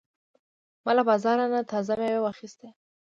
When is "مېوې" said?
1.99-2.19